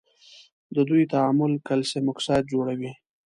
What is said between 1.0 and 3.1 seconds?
تعامل کلسیم اکساید جوړوي.